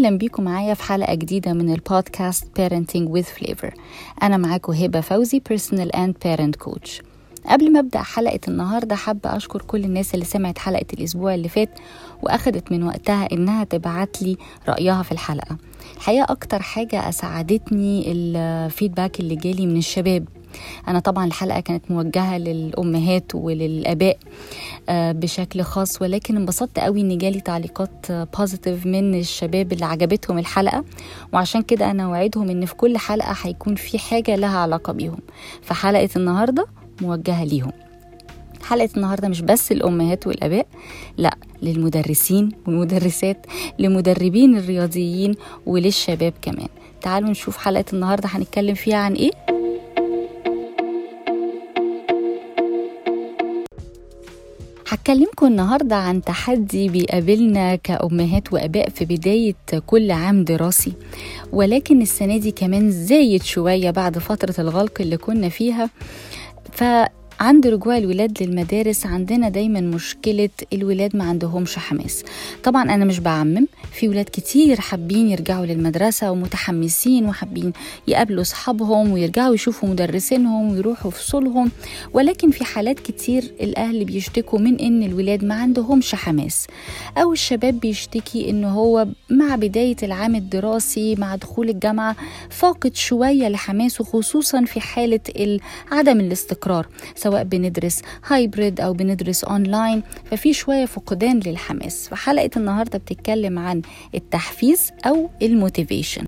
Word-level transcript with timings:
أهلا 0.00 0.18
بيكم 0.18 0.42
معايا 0.42 0.74
في 0.74 0.82
حلقة 0.82 1.14
جديدة 1.14 1.52
من 1.52 1.72
البودكاست 1.74 2.44
Parenting 2.44 3.08
with 3.12 3.26
Flavor. 3.40 3.70
أنا 4.22 4.36
معاكم 4.36 4.72
هبة 4.72 5.00
فوزي 5.00 5.42
Personal 5.52 5.96
and 5.96 6.12
Parent 6.24 6.66
Coach. 6.68 7.02
قبل 7.46 7.72
ما 7.72 7.80
أبدأ 7.80 8.02
حلقة 8.02 8.40
النهاردة 8.48 8.96
حابة 8.96 9.36
أشكر 9.36 9.62
كل 9.62 9.84
الناس 9.84 10.14
اللي 10.14 10.24
سمعت 10.24 10.58
حلقة 10.58 10.86
الأسبوع 10.92 11.34
اللي 11.34 11.48
فات 11.48 11.78
وأخدت 12.22 12.72
من 12.72 12.82
وقتها 12.82 13.28
إنها 13.32 13.64
تبعت 13.64 14.22
لي 14.22 14.36
رأيها 14.68 15.02
في 15.02 15.12
الحلقة. 15.12 15.56
الحقيقة 15.96 16.32
أكتر 16.32 16.62
حاجة 16.62 17.08
أسعدتني 17.08 18.12
ال 18.12 18.24
feedback 18.24 19.20
اللي 19.20 19.36
جالي 19.36 19.66
من 19.66 19.76
الشباب 19.76 20.28
أنا 20.88 20.98
طبعا 20.98 21.26
الحلقة 21.26 21.60
كانت 21.60 21.90
موجهة 21.90 22.38
للأمهات 22.38 23.34
وللآباء 23.34 24.18
بشكل 24.90 25.62
خاص 25.62 26.02
ولكن 26.02 26.36
انبسطت 26.36 26.78
قوي 26.78 27.00
إن 27.00 27.18
جالي 27.18 27.40
تعليقات 27.40 28.06
positive 28.12 28.86
من 28.86 29.14
الشباب 29.20 29.72
اللي 29.72 29.84
عجبتهم 29.84 30.38
الحلقة. 30.38 30.84
وعشان 31.32 31.62
كده 31.62 31.90
أنا 31.90 32.08
وعدهم 32.08 32.50
إن 32.50 32.66
في 32.66 32.74
كل 32.74 32.98
حلقة 32.98 33.34
هيكون 33.42 33.74
في 33.74 33.98
حاجة 33.98 34.36
لها 34.36 34.58
علاقة 34.58 34.92
بيهم. 34.92 35.18
فحلقة 35.62 36.08
النهاردة 36.16 36.66
موجهة 37.02 37.44
ليهم. 37.44 37.72
حلقة 38.64 38.88
النهاردة 38.96 39.28
مش 39.28 39.40
بس 39.40 39.72
الأمهات 39.72 40.26
والآباء 40.26 40.66
لأ 41.16 41.36
للمدرسين 41.62 42.48
والمدرسات 42.66 43.46
لمدربين 43.78 44.56
الرياضيين 44.58 45.34
وللشباب 45.66 46.32
كمان. 46.42 46.68
تعالوا 47.02 47.30
نشوف 47.30 47.56
حلقة 47.56 47.84
النهاردة 47.92 48.28
هنتكلم 48.32 48.74
فيها 48.74 48.96
عن 48.96 49.12
إيه؟ 49.14 49.30
هكلمكم 54.90 55.46
النهاردة 55.46 55.96
عن 55.96 56.22
تحدي 56.22 56.88
بيقابلنا 56.88 57.76
كأمهات 57.76 58.52
وأباء 58.52 58.88
في 58.88 59.04
بداية 59.04 59.54
كل 59.86 60.10
عام 60.10 60.44
دراسي. 60.44 60.92
ولكن 61.52 62.02
السنة 62.02 62.36
دي 62.36 62.50
كمان 62.50 62.90
زايد 62.90 63.42
شوية 63.42 63.90
بعد 63.90 64.18
فترة 64.18 64.54
الغلق 64.58 65.00
اللي 65.00 65.16
كنا 65.16 65.48
فيها. 65.48 65.90
ف 66.72 66.84
عند 67.40 67.66
رجوع 67.66 67.98
الولاد 67.98 68.42
للمدارس 68.42 69.06
عندنا 69.06 69.48
دايما 69.48 69.80
مشكلة 69.80 70.48
الولاد 70.72 71.16
ما 71.16 71.24
عندهمش 71.24 71.78
حماس. 71.78 72.24
طبعا 72.64 72.82
أنا 72.94 73.04
مش 73.04 73.18
بعمم 73.18 73.66
في 73.92 74.08
ولاد 74.08 74.24
كتير 74.24 74.80
حابين 74.80 75.28
يرجعوا 75.28 75.66
للمدرسة 75.66 76.30
ومتحمسين 76.30 77.26
وحابين 77.26 77.72
يقابلوا 78.08 78.42
أصحابهم 78.42 79.12
ويرجعوا 79.12 79.54
يشوفوا 79.54 79.88
مدرسينهم 79.88 80.70
ويروحوا 80.72 81.10
فصولهم 81.10 81.70
ولكن 82.12 82.50
في 82.50 82.64
حالات 82.64 83.00
كتير 83.00 83.42
الأهل 83.60 84.04
بيشتكوا 84.04 84.58
من 84.58 84.80
إن 84.80 85.02
الولاد 85.02 85.44
ما 85.44 85.54
عندهمش 85.54 86.14
حماس. 86.14 86.66
أو 87.18 87.32
الشباب 87.32 87.80
بيشتكي 87.80 88.50
إن 88.50 88.64
هو 88.64 89.06
مع 89.30 89.56
بداية 89.56 89.96
العام 90.02 90.34
الدراسي 90.34 91.14
مع 91.14 91.36
دخول 91.36 91.68
الجامعة 91.68 92.16
فاقد 92.50 92.96
شوية 92.96 93.48
لحماسه 93.48 94.04
خصوصا 94.04 94.64
في 94.64 94.80
حالة 94.80 95.20
عدم 95.92 96.20
الاستقرار. 96.20 96.86
سواء 97.16 97.29
بندرس 97.30 98.02
hybrid 98.26 98.80
أو 98.80 98.92
بندرس 98.92 99.44
اونلاين 99.44 100.02
ففي 100.30 100.52
شوية 100.52 100.86
فقدان 100.86 101.40
للحماس. 101.46 102.08
فحلقة 102.08 102.50
النهارده 102.56 102.98
بتتكلم 102.98 103.58
عن 103.58 103.82
التحفيز 104.14 104.90
أو 105.06 105.30
ال 105.42 105.49
motivation. 105.49 106.24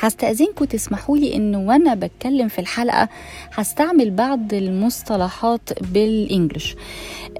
هستأذنكم 0.00 0.64
تسمحوا 0.64 1.16
لي 1.18 1.36
إن 1.36 1.54
وأنا 1.54 1.94
بتكلم 1.94 2.48
في 2.48 2.58
الحلقة 2.58 3.08
هستعمل 3.52 4.10
بعض 4.10 4.54
المصطلحات 4.54 5.60
بالإنجلش. 5.92 6.76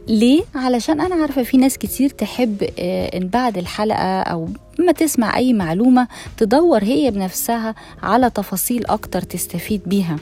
ليه؟ 0.09 0.43
علشان 0.55 1.01
أنا 1.01 1.15
عارفة 1.15 1.43
في 1.43 1.57
ناس 1.57 1.79
كتير 1.79 2.11
تحب 2.11 2.63
إن 2.79 3.27
بعد 3.29 3.59
الحلقة 3.59 4.21
أو 4.23 4.49
ما 4.79 4.93
تسمع 4.93 5.37
أي 5.37 5.53
معلومة 5.53 6.09
تدور 6.37 6.85
هي 6.85 7.11
بنفسها 7.11 7.75
على 8.03 8.31
تفاصيل 8.31 8.87
أكتر 8.87 9.23
تستفيد 9.23 9.81
بيها. 9.87 10.17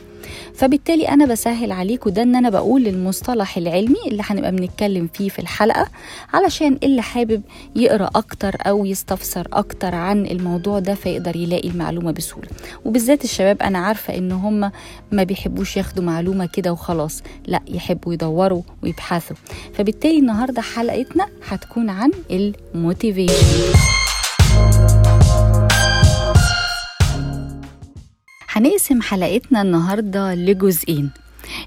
فبالتالي 0.55 1.09
أنا 1.09 1.27
بسهل 1.27 1.73
عليكم 1.73 2.11
ده 2.11 2.23
إن 2.23 2.37
أنا 2.37 2.51
بقول 2.51 2.87
المصطلح 2.87 3.57
العلمي 3.57 3.97
اللي 4.07 4.23
هنبقى 4.27 4.53
بنتكلم 4.53 5.09
فيه 5.15 5.29
في 5.29 5.39
الحلقة 5.39 5.87
علشان 6.35 6.79
اللي 6.83 7.03
حابب 7.03 7.43
يقرأ 7.77 8.11
أكتر 8.15 8.57
أو 8.67 8.87
يستفسر 8.87 9.49
أكتر 9.53 9.95
عن 9.95 10.27
الموضوع 10.27 10.79
ده 10.79 10.95
فيقدر 10.95 11.37
يلاقي 11.37 11.69
المعلومة 11.69 12.13
بسهولة. 12.13 12.49
وبالذات 12.85 13.25
الشباب 13.25 13.63
أنا 13.63 13.79
عارفة 13.79 14.19
إن 14.19 14.33
هم 14.33 14.71
ما 15.13 15.23
بيحبوش 15.23 15.77
ياخدوا 15.77 16.05
معلومة 16.05 16.47
كده 16.47 16.73
وخلاص 16.73 17.23
لا 17.47 17.61
يحبوا 17.69 18.15
يدوروا 18.15 18.63
ويبحثوا. 18.83 19.37
فبالتالي 19.75 20.19
النهارده 20.19 20.63
حلقتنا 20.63 21.27
هتكون 21.49 21.91
عن 21.91 22.11
الموتيفيشن 22.31 23.35
هنقسم 28.49 29.03
حلقتنا 29.03 29.63
النهاردة 29.63 30.35
لجزئين. 30.35 31.11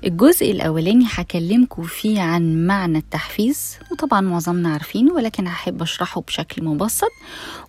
الجزء 0.03 0.51
الأولاني 0.51 1.05
هكلمكم 1.09 1.83
فيه 1.83 2.21
عن 2.21 2.67
معنى 2.67 2.97
التحفيز 2.97 3.77
وطبعا 3.91 4.21
معظمنا 4.21 4.69
عارفينه 4.73 5.13
ولكن 5.13 5.47
هحب 5.47 5.81
أشرحه 5.81 6.21
بشكل 6.21 6.63
مبسط 6.63 7.11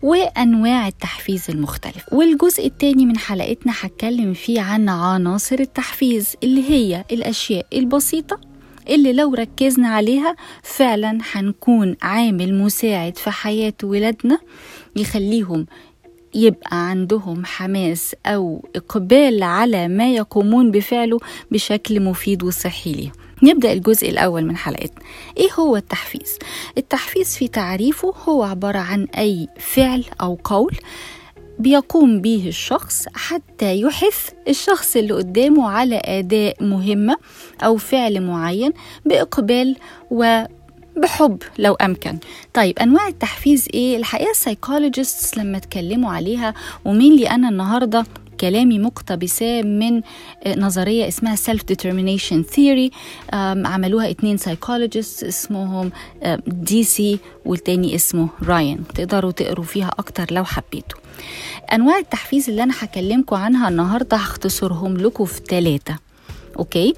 وأنواع 0.03 0.87
التحفيز 0.89 1.51
المختلفة 1.51 2.15
والجزء 2.17 2.67
التاني 2.67 3.07
من 3.07 3.19
حلقتنا 3.19 3.73
هتكلم 3.81 4.35
فيه 4.35 4.61
عن 4.61 4.89
عناصر 4.89 5.59
التحفيز 5.61 6.37
اللي 6.43 6.71
هي 6.71 7.05
الأشياء 7.13 7.67
البسيطة 7.73 8.41
اللي 8.89 9.13
لو 9.13 9.35
ركزنا 9.35 9.89
عليها 9.89 10.37
فعلا 10.63 11.19
هنكون 11.33 11.97
عامل 12.03 12.55
مساعد 12.59 13.17
في 13.19 13.31
حياة 13.31 13.75
ولادنا. 13.83 14.39
يخليهم 14.97 15.67
يبقى 16.35 16.89
عندهم 16.89 17.45
حماس 17.45 18.15
أو 18.27 18.65
إقبال 18.77 19.43
على 19.43 19.89
ما 19.89 20.15
يقومون 20.15 20.71
بفعله 20.71 21.19
بشكل 21.51 22.01
مفيد 22.01 22.43
وصحي 22.43 22.93
ليهم 22.93 23.13
نبدأ 23.43 23.73
الجزء 23.73 24.11
الأول 24.11 24.45
من 24.45 24.57
حلقتنا 24.57 25.03
إيه 25.37 25.53
هو 25.53 25.77
التحفيز؟ 25.77 26.39
التحفيز 26.79 27.37
في 27.37 27.49
تعريفه 27.49 28.15
هو 28.29 28.43
عبارة 28.43 28.79
عن 28.79 29.05
أي 29.05 29.49
فعل 29.59 30.05
أو 30.21 30.39
قول 30.45 30.77
بيقوم 31.59 32.21
به 32.21 32.45
الشخص 32.49 33.07
حتى 33.15 33.81
يحث 33.81 34.31
الشخص 34.49 34.97
اللي 34.97 35.15
قدامه 35.15 35.69
على 35.71 36.03
أداء 36.05 36.65
مهمة 36.65 37.17
أو 37.63 37.77
فعل 37.77 38.21
معين 38.21 38.73
بإقبال 39.07 39.77
و 40.11 40.45
بحب 40.97 41.43
لو 41.59 41.75
أمكن. 41.75 42.19
طيب 42.55 42.79
أنواع 42.79 43.09
التحفيز 43.09 43.69
إيه؟ 43.75 43.97
الحقيقة 43.97 44.31
ال 44.31 44.39
psychologists 44.39 45.39
لما 45.39 45.57
اتكلموا 45.57 46.13
عليها 46.13 46.55
و 46.85 47.17
mainly 47.17 47.31
أنا 47.31 47.49
النهاردة 47.49 48.07
كلامي 48.41 48.79
مقتبسة 48.79 49.63
من 49.63 50.03
نظرية 50.57 51.09
اسمها 51.09 51.37
self 51.37 51.61
determination 51.73 52.45
theory 52.55 52.91
عملوها 53.67 54.11
اتنين 54.11 54.37
psychologist 54.37 55.25
اسمهم 55.25 55.93
Deci 56.47 57.19
والتاني 57.45 57.95
اسمه 57.95 58.29
راين 58.43 58.85
تقدروا 58.95 59.31
تقروا 59.31 59.65
فيها 59.65 59.91
أكتر 59.99 60.27
لو 60.31 60.45
حبيتوا. 60.45 60.99
أنواع 61.73 61.99
التحفيز 61.99 62.49
اللي 62.51 62.63
أنا 62.63 62.75
هكلمكم 62.79 63.37
عنها 63.37 63.69
النهاردة 63.69 64.17
هختصرهم 64.17 64.97
لكم 64.97 65.25
في 65.25 65.41
ثلاثة 65.49 65.99
أوكي؟ 66.59 66.95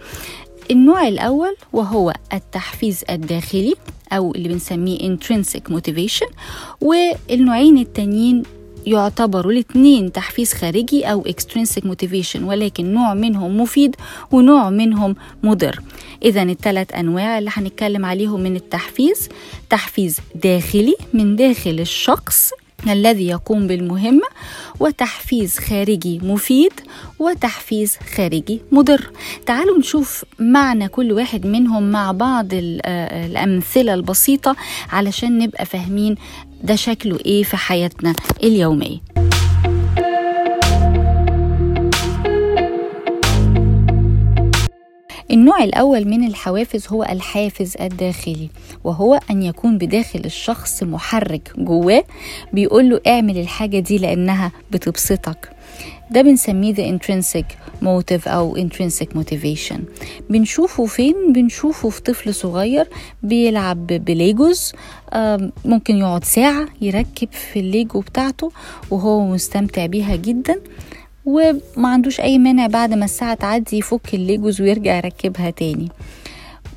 النوع 0.71 1.09
الأول 1.09 1.57
وهو 1.73 2.13
التحفيز 2.33 3.05
الداخلي 3.11 3.75
أو 4.13 4.35
اللي 4.35 4.49
بنسميه 4.49 4.99
intrinsic 5.17 5.73
motivation 5.73 6.33
والنوعين 6.81 7.79
التانيين 7.79 8.43
يعتبروا 8.87 9.53
الاثنين 9.53 10.13
تحفيز 10.13 10.53
خارجي 10.53 11.05
أو 11.05 11.25
extrinsic 11.25 11.83
motivation 11.83 12.41
ولكن 12.43 12.93
نوع 12.95 13.15
منهم 13.15 13.61
مفيد 13.61 13.97
ونوع 14.33 14.71
منهم 14.71 15.17
مضر. 15.43 15.81
إذا 16.25 16.43
الثلاث 16.43 16.95
أنواع 16.95 17.39
اللي 17.39 17.51
هنتكلم 17.53 18.05
عليهم 18.05 18.41
من 18.41 18.57
التحفيز 18.57 19.29
تحفيز 19.71 20.19
داخلي 20.35 20.95
من 21.15 21.37
داخل 21.37 21.81
الشخص 21.81 22.51
الذي 22.91 23.27
يقوم 23.27 23.67
بالمهمة 23.67 24.27
وتحفيز 24.81 25.59
خارجي 25.59 26.21
مفيد 26.23 26.73
وتحفيز 27.19 27.97
خارجي 28.17 28.61
مضر. 28.73 29.11
تعالوا 29.47 29.79
نشوف 29.79 30.25
معنى 30.39 30.89
كل 30.89 31.13
واحد 31.13 31.47
منهم 31.47 31.91
مع 31.91 32.13
بعض 32.13 32.47
الأمثلة 32.53 33.95
البسيطة 33.95 34.57
علشان 34.93 35.39
نبقى 35.39 35.67
فاهمين 35.67 36.15
ده 36.63 36.75
شكله 36.77 37.19
إيه 37.27 37.43
في 37.43 37.57
حياتنا 37.57 38.15
اليومية. 38.43 38.99
النوع 45.31 45.65
الأول 45.65 46.05
من 46.09 46.27
الحوافز 46.27 46.87
هو 46.89 47.03
الحافز 47.03 47.75
الداخلي 47.81 48.51
وهو 48.85 49.21
أن 49.31 49.43
يكون 49.43 49.79
بداخل 49.79 50.23
الشخص 50.25 50.83
محرك 50.83 51.53
جواه 51.59 52.05
بيقول 52.53 52.91
له 52.91 53.01
اعمل 53.07 53.39
الحاجة 53.39 53.79
دي 53.79 53.99
لأنها 53.99 54.53
بتبسطك. 54.71 55.51
ده 56.11 56.23
بنسميه 56.23 56.75
the 56.75 56.99
intrinsic 56.99 57.45
motive 57.83 58.29
أو 58.29 58.57
intrinsic 58.57 59.07
motivation. 59.19 59.79
بنشوفه 60.31 60.87
فين؟ 60.87 61.33
بنشوفه 61.33 61.89
في 61.91 62.03
طفل 62.03 62.35
صغير 62.35 62.89
بيلعب 63.23 63.87
بليجوز 63.87 64.73
ممكن 65.65 65.97
يقعد 65.97 66.25
ساعة 66.25 66.67
يركب 66.81 67.29
في 67.33 67.61
الليجو 67.61 68.01
بتاعته 68.01 68.53
وهو 68.91 69.27
مستمتع 69.27 69.87
بيها 69.87 70.17
جدا. 70.17 70.61
وما 71.27 71.89
عندوش 71.89 72.21
أي 72.21 72.39
مانع 72.39 72.67
بعد 72.67 72.93
ما 72.95 73.05
الساعة 73.05 73.35
تعدي 73.35 73.79
يفك 73.79 74.15
الليجوز 74.15 74.61
ويرجع 74.61 74.97
يركبها 74.97 75.51
تاني. 75.51 75.89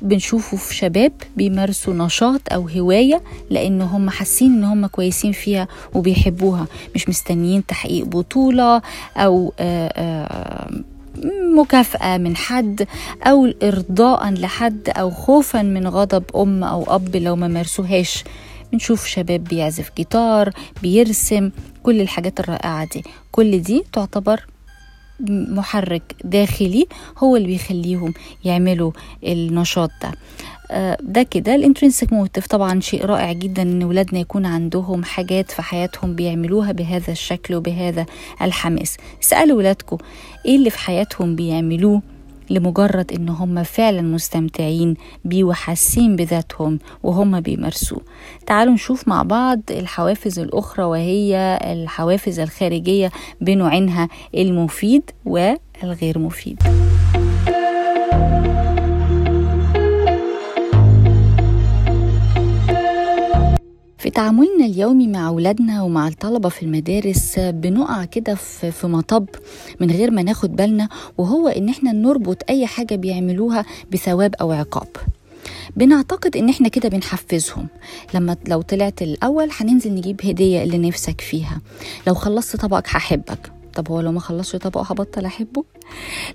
بنشوفه 0.02 0.56
في 0.56 0.74
شباب 0.74 1.12
بيمارسوا 1.36 1.94
نشاط 1.94 2.40
أو 2.52 2.68
هواية 2.68 3.22
لأن 3.50 3.82
هم 3.82 4.10
حاسين 4.10 4.52
إن 4.52 4.64
هم 4.64 4.86
كويسين 4.86 5.32
فيها 5.32 5.68
وبيحبوها. 5.94 6.66
مش 6.94 7.08
مستنيين 7.08 7.66
تحقيق 7.66 8.04
بطولة 8.04 8.82
أو 9.16 9.52
آآ 9.60 9.92
آآ 9.96 10.82
مكافأة 11.56 12.18
من 12.18 12.36
حد 12.36 12.86
أو 13.22 13.52
إرضاء 13.62 14.30
لحد 14.30 14.88
أو 14.88 15.10
خوفا 15.10 15.62
من 15.62 15.88
غضب 15.88 16.24
أم 16.36 16.64
أو 16.64 16.94
أب 16.94 17.16
لو 17.16 17.36
ما 17.36 17.48
مارسوهاش. 17.48 18.24
بنشوف 18.72 19.06
شباب 19.06 19.44
بيعزف 19.44 19.90
جيتار 19.96 20.50
بيرسم 20.82 21.50
كل 21.82 22.00
الحاجات 22.00 22.40
الرائعة 22.40 22.88
دي. 22.94 23.04
كل 23.32 23.62
دي 23.62 23.84
تعتبر 23.92 24.46
محرك 25.28 26.16
داخلي 26.24 26.86
هو 27.18 27.36
اللي 27.36 27.48
بيخليهم 27.48 28.14
يعملوا 28.44 28.92
النشاط 29.24 29.90
ده. 30.02 30.12
ده 31.00 31.22
كده. 31.22 31.54
الانترنسك 31.54 32.12
موتيف 32.12 32.46
طبعا 32.46 32.80
شيء 32.80 33.04
رائع 33.04 33.32
جدا 33.32 33.62
إن 33.62 33.82
ولادنا 33.82 34.20
يكون 34.20 34.46
عندهم 34.46 35.04
حاجات 35.04 35.50
في 35.50 35.62
حياتهم 35.62 36.14
بيعملوها 36.14 36.72
بهذا 36.72 37.12
الشكل 37.12 37.54
وبهذا 37.54 38.06
الحماس. 38.42 38.96
اسالوا 39.22 39.58
ولادكم 39.58 39.98
إيه 40.46 40.56
اللي 40.56 40.70
في 40.70 40.78
حياتهم 40.78 41.36
بيعملوه؟ 41.36 42.02
لمجرد 42.50 43.12
إن 43.12 43.28
هم 43.28 43.62
فعلا 43.62 44.02
مستمتعين 44.02 44.94
بيه 45.24 45.44
وحاسين 45.44 46.16
بذاتهم 46.16 46.78
وهم 47.02 47.40
بيمارسوه. 47.40 48.00
تعالوا 48.46 48.74
نشوف 48.74 49.08
مع 49.08 49.22
بعض 49.22 49.60
الحوافز 49.70 50.38
الأخرى 50.38 50.84
وهي 50.84 51.58
الحوافز 51.62 52.40
الخارجية 52.40 53.10
بنوعينها 53.40 54.08
المفيد 54.34 55.10
والغير 55.24 56.18
مفيد. 56.18 56.62
في 64.00 64.10
تعاملنا 64.10 64.64
اليومي 64.66 65.08
مع 65.08 65.28
أولادنا 65.28 65.82
ومع 65.82 66.08
الطلبة 66.08 66.48
في 66.48 66.62
المدارس 66.62 67.38
بنقع 67.38 68.04
كده 68.04 68.34
في 68.34 68.86
مطب 68.86 69.26
من 69.80 69.90
غير 69.90 70.10
ما 70.10 70.22
ناخد 70.22 70.56
بالنا 70.56 70.88
وهو 71.18 71.48
إن 71.48 71.68
إحنا 71.68 71.92
نربط 71.92 72.42
أي 72.50 72.66
حاجة 72.66 72.94
بيعملوها 72.94 73.64
بثواب 73.92 74.34
أو 74.34 74.52
عقاب. 74.52 74.88
بنعتقد 75.76 76.36
إن 76.36 76.48
إحنا 76.48 76.68
كده 76.68 76.88
بنحفزهم. 76.88 77.66
لما 78.14 78.36
لو 78.48 78.62
طلعت 78.62 79.02
الأول 79.02 79.48
هننزل 79.60 79.94
نجيب 79.94 80.20
هدية 80.24 80.62
اللي 80.62 80.78
نفسك 80.78 81.20
فيها. 81.20 81.60
لو 82.06 82.14
خلصت 82.14 82.56
طبقك 82.56 82.88
هحبك. 82.88 83.52
طب 83.74 83.88
هو 83.90 84.00
لو 84.00 84.12
ما 84.12 84.20
خلصش 84.20 84.56
طبقه 84.56 84.82
هبطل 84.90 85.24
أحبه؟ 85.24 85.64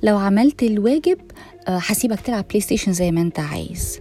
لو 0.04 0.18
عملت 0.18 0.64
الواجب 0.64 1.18
هسيبك 1.68 2.20
تلعب 2.20 2.46
PlayStation 2.50 2.94
زي 2.94 3.12
ما 3.12 3.22
أنت 3.22 3.40
عايز. 3.40 4.00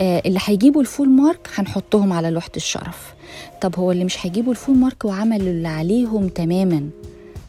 اللي 0.00 0.38
هيجيبوا 0.44 0.80
ال 0.80 0.86
full 0.86 1.08
mark 1.08 1.48
هنحطهم 1.54 2.12
على 2.12 2.30
لوحة 2.30 2.50
الشرف. 2.56 3.14
طب 3.60 3.76
هو 3.76 3.92
اللي 3.92 4.04
مش 4.04 4.26
هيجيبوا 4.26 4.52
ال 4.52 4.57
full 4.57 4.76
mark 4.76 5.04
وعملوا 5.04 5.46
اللي 5.48 5.68
عليهم 5.68 6.28
تماما 6.28 6.88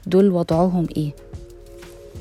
دول 0.07 0.29
وضعهم 0.31 0.87
إيه؟ 0.97 1.11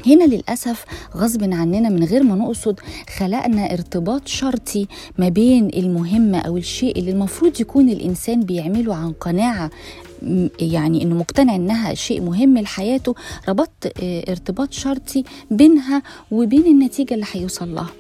هنا 0.07 0.25
للأسف 0.25 0.85
غصب 1.17 1.45
عننا 1.45 1.89
من 1.89 2.05
غير 2.05 2.23
ما 2.23 2.35
نقصد 2.35 2.81
خلقنا 3.19 3.73
ارتباط 3.73 4.29
شرطي 4.29 4.87
ما 5.19 5.29
بين 5.29 5.69
المهمة 5.77 6.39
أو 6.39 6.57
الشيء 6.57 6.99
اللي 6.99 7.11
المفروض 7.11 7.61
يكون 7.61 7.89
الإنسان 7.89 8.41
بيعمله 8.41 8.95
عن 8.95 9.13
قناعة 9.13 9.71
يعني 10.61 11.03
إنه 11.03 11.15
مقتنع 11.15 11.55
إنها 11.57 11.95
شيء 11.95 12.21
مهم 12.21 12.59
لحياته 12.59 13.15
ربطت 13.49 13.93
ارتباط 14.29 14.73
شرطي 14.73 15.25
بينها 15.51 16.03
وبين 16.31 16.67
النتيجة 16.67 17.15
اللي 17.15 17.27
هيوصل 17.33 17.75
لها. 17.75 17.91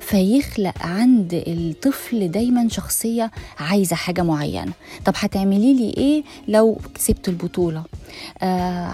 فيخلق 0.00 0.74
عند 0.80 1.44
الطفل 1.46 2.30
دايما 2.30 2.68
شخصية 2.68 3.30
عايزة 3.58 3.96
حاجة 3.96 4.22
معينة. 4.22 4.72
طب 5.04 5.12
هتعملي 5.16 5.74
لي 5.74 5.94
إيه 5.96 6.22
لو 6.48 6.78
كسبت 6.94 7.28
البطولة؟ 7.28 7.82
آه 8.42 8.86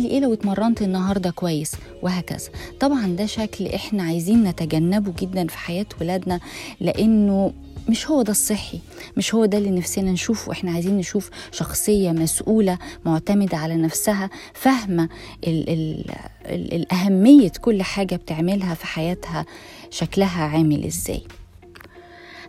لي 0.00 0.08
إيه 0.08 0.20
لو 0.20 0.32
اتمرنت 0.32 0.82
النهارده 0.82 1.30
كويس؟ 1.30 1.72
وهكذا. 2.02 2.48
طبعا 2.80 3.06
ده 3.06 3.26
شكل 3.26 3.66
إحنا 3.66 4.02
عايزين 4.02 4.44
نتجنبه 4.44 5.12
جدا 5.20 5.46
في 5.46 5.58
حياة 5.58 5.86
ولادنا 6.00 6.40
لأنه 6.80 7.52
مش 7.88 8.08
هو 8.10 8.22
ده 8.22 8.30
الصحي 8.30 8.80
مش 9.16 9.34
هو 9.34 9.44
ده 9.44 9.58
اللي 9.58 9.70
نفسنا 9.70 10.12
نشوفه. 10.12 10.52
إحنا 10.52 10.72
عايزين 10.72 10.96
نشوف 10.98 11.30
شخصية 11.52 12.10
مسؤولة 12.12 12.78
معتمدة 13.06 13.56
على 13.56 13.76
نفسها 13.76 14.30
فاهمة 14.54 15.08
ال 15.46 15.68
ال 15.70 16.04
ال 16.46 16.74
الأهمية 16.74 17.52
كل 17.60 17.82
حاجة 17.82 18.16
بتعملها 18.16 18.74
في 18.74 18.86
حياتها 18.86 19.46
شكلها 19.90 20.44
عامل 20.44 20.84
إزاي. 20.84 21.22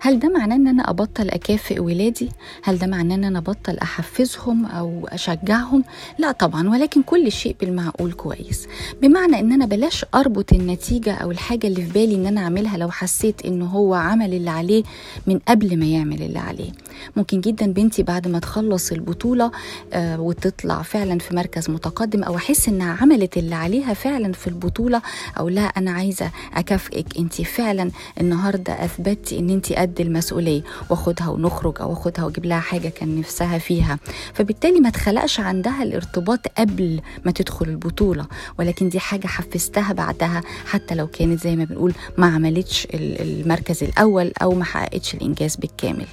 هل 0.06 0.19
ده 0.19 0.30
معناه 0.30 0.56
إن 0.56 0.68
أنا 0.68 0.90
أبطل 0.90 1.30
أكافئ 1.30 1.80
ولادي؟ 1.80 2.30
هل 2.63 2.78
ده 2.78 2.88
معناه 2.88 3.16
إن 3.16 3.24
أنا 3.24 3.40
أبطل 3.40 3.78
أحفزهم 3.78 4.66
أو 4.66 5.07
أشجعهم؟ 5.07 5.84
لا 6.19 6.31
طبعا 6.31 6.69
ولكن 6.69 7.02
كل 7.04 7.31
شيء 7.31 7.56
بالمعقول 7.62 8.12
كويس. 8.12 8.68
بمعنى 9.02 9.40
إن 9.40 9.52
أنا 9.52 9.66
بلاش 9.66 10.06
أربط 10.16 10.54
النتيجة 10.54 11.13
أو 11.13 11.31
الحاجة 11.31 11.68
اللي 11.68 11.81
في 11.86 11.92
بالي 11.92 12.16
إن 12.16 12.25
أنا 12.25 12.42
أعملها 12.42 12.78
لو 12.78 12.92
حسيت 12.92 13.46
إن 13.46 13.62
هو 13.62 13.94
عمل 13.94 14.34
اللي 14.34 14.50
عليه 14.50 14.84
من 15.28 15.40
قبل 15.48 15.80
ما 15.80 15.86
يعمل 15.86 16.22
اللي 16.22 16.40
عليه. 16.40 16.72
ممكن 17.16 17.42
جدا 17.42 17.66
بنتي 17.74 18.04
بعد 18.04 18.28
ما 18.28 18.40
تخلص 18.40 18.92
البطولة 18.92 19.51
آه 19.94 20.22
وتطلع 20.22 20.81
فعلا 20.81 21.19
في 21.19 21.36
مركز 21.36 21.69
متقدم 21.69 22.24
أو 22.24 22.36
أحس 22.36 22.69
إنها 22.69 22.98
عملت 23.01 23.38
اللي 23.38 23.56
عليها 23.56 23.94
فعلا 23.94 24.34
في 24.34 24.48
البطولة 24.48 25.01
أو 25.40 25.50
لا 25.50 25.62
أنا 25.62 25.92
عايزة 25.92 26.31
أكافئك. 26.54 27.18
انت 27.19 27.42
فعلا 27.42 27.92
النهارده 28.22 28.74
أثبتي 28.86 29.40
إن 29.40 29.50
انت 29.50 29.74
قد 29.74 29.95
المسؤولية 30.00 30.62
واخدها 30.90 31.28
ونخرج 31.30 31.82
أو 31.82 31.94
اخدها 31.94 32.26
وأجيب 32.26 32.46
لها 32.46 32.60
حاجة 32.60 32.90
كان 32.90 33.20
نفسها 33.20 33.58
فيها. 33.58 34.00
فبالتالي 34.34 34.80
ما 34.80 34.90
تخلقش 34.90 35.40
عندها 35.40 35.84
الارتباط 35.84 36.40
قبل 36.58 37.02
ما 37.26 37.32
تدخل 37.32 37.66
البطولة 37.66 38.26
ولكن 38.60 38.90
دي 38.90 39.00
حاجة 39.00 39.28
حفزتها 39.28 39.94
بعدها 39.94 40.42
حتى 40.66 40.96
لو 40.96 41.08
كانت 41.08 41.42
زي 41.44 41.56
ما 41.56 41.64
بنقول 41.64 41.94
ما 42.18 42.28
عملتش 42.36 42.88
المركز 42.94 43.84
الأول 43.84 44.32
أو 44.42 44.52
ما 44.52 44.64
حققتش 44.66 45.14
الإنجاز 45.14 45.56
بالكامل. 45.56 46.06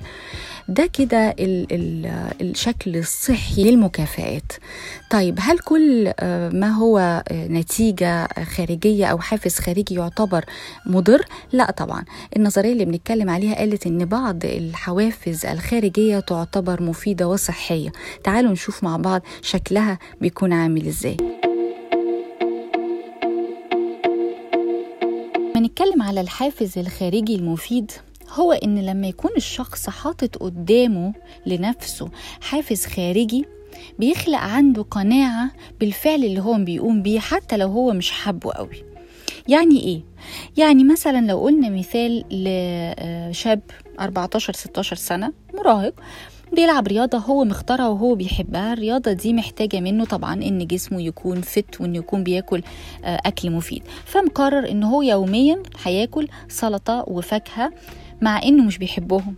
ده 0.68 0.86
كده 0.86 1.30
ال 1.30 1.66
ال 1.72 2.06
الشكل 2.40 2.96
الصحي 2.96 3.64
للمكافآت. 3.70 4.52
طيب 5.10 5.38
هل 5.40 5.58
كل 5.58 6.12
ما 6.52 6.68
هو 6.70 7.24
نتيجة 7.32 8.28
خارجية 8.44 9.06
أو 9.06 9.18
حافز 9.18 9.58
خارجي 9.58 9.94
يعتبر 9.94 10.44
مضر؟ 10.86 11.24
لا 11.52 11.70
طبعا. 11.70 12.04
النظرية 12.36 12.72
اللي 12.72 12.84
بنتكلم 12.84 13.30
عليها 13.30 13.54
قالت 13.54 13.86
إن 13.86 14.04
بعض 14.04 14.44
الحوافز 14.44 15.46
الخارجية 15.46 16.20
تعتبر 16.20 16.82
مفيدة 16.82 17.28
وصحية. 17.28 17.92
تعالوا 18.24 18.52
نشوف 18.52 18.84
مع 18.84 18.96
بعض 18.96 19.22
شكلها 19.42 19.98
بيكون 20.20 20.52
عامل 20.52 20.86
إزاي. 20.86 21.16
نتكلم 25.56 26.02
على 26.02 26.20
الحافز 26.20 26.78
الخارجي 26.78 27.34
المفيد. 27.34 27.92
هو 28.32 28.52
إن 28.52 28.78
لما 28.86 29.06
يكون 29.06 29.30
الشخص 29.36 29.88
حاطط 29.90 30.36
قدامه 30.36 31.12
لنفسه 31.46 32.08
حافز 32.40 32.86
خارجي 32.86 33.44
بيخلق 33.98 34.38
عنده 34.38 34.82
قناعة 34.82 35.50
بالفعل 35.80 36.24
اللي 36.24 36.40
هو 36.40 36.54
بيقوم 36.64 37.02
بيه 37.02 37.20
حتى 37.20 37.56
لو 37.56 37.68
هو 37.68 37.92
مش 37.92 38.10
حابه 38.10 38.52
قوي. 38.52 38.84
يعني 39.48 39.80
إيه؟ 39.80 40.00
يعني 40.56 40.84
مثلا 40.84 41.26
لو 41.26 41.38
قلنا 41.40 41.68
مثال 41.70 42.24
لشاب 43.30 43.60
14 44.00 44.52
16 44.52 44.96
سنة 44.96 45.32
مراهق 45.54 45.94
بيلعب 46.52 46.86
رياضة 46.88 47.18
هو 47.18 47.44
مختارها 47.44 47.88
وهو 47.88 48.14
بيحبها 48.14 48.72
الرياضة 48.72 49.12
دي 49.12 49.32
محتاجة 49.32 49.80
منه 49.80 50.04
طبعا 50.04 50.34
إن 50.34 50.66
جسمه 50.66 51.02
يكون 51.02 51.40
فت 51.40 51.80
وإنه 51.80 51.98
يكون 51.98 52.24
بياكل 52.24 52.62
أكل 53.04 53.50
مفيد. 53.50 53.82
فمقرر 54.04 54.70
إن 54.70 54.82
هو 54.82 55.02
يوميا 55.02 55.62
هياكل 55.84 56.28
سلطة 56.48 57.04
وفاكهة 57.08 57.72
مع 58.22 58.42
إنه 58.42 58.64
مش 58.64 58.78
بيحبهم. 58.78 59.34